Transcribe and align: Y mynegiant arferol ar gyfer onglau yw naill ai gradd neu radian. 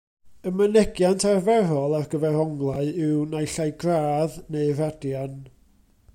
Y 0.51 0.51
mynegiant 0.59 1.25
arferol 1.31 1.93
ar 1.97 2.07
gyfer 2.13 2.39
onglau 2.45 2.89
yw 3.09 3.21
naill 3.35 3.61
ai 3.67 3.71
gradd 3.85 4.41
neu 4.57 4.75
radian. 4.83 5.39